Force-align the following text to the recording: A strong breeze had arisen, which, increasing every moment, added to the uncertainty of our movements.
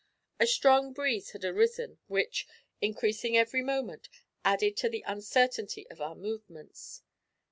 A 0.39 0.47
strong 0.47 0.93
breeze 0.93 1.29
had 1.29 1.45
arisen, 1.45 1.99
which, 2.07 2.47
increasing 2.81 3.37
every 3.37 3.61
moment, 3.61 4.09
added 4.43 4.75
to 4.77 4.89
the 4.89 5.03
uncertainty 5.05 5.87
of 5.91 6.01
our 6.01 6.15
movements. 6.15 7.03